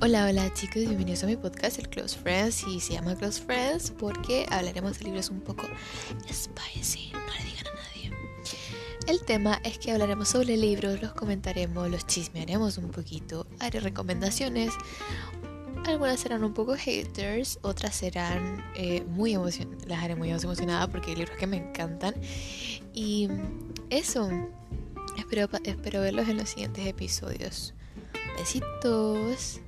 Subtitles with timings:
[0.00, 3.90] Hola, hola chicos, bienvenidos a mi podcast, el Close Friends, y se llama Close Friends
[3.90, 5.66] porque hablaremos de libros un poco
[6.32, 8.12] spicy, no le digan a nadie.
[9.08, 14.72] El tema es que hablaremos sobre libros, los comentaremos, los chismearemos un poquito, haré recomendaciones,
[15.84, 21.10] algunas serán un poco haters, otras serán eh, muy emocionadas, las haré muy emocionadas porque
[21.10, 22.14] hay libros que me encantan.
[22.94, 23.28] Y
[23.90, 24.30] eso,
[25.18, 27.74] espero, espero verlos en los siguientes episodios.
[28.38, 29.60] Besitos.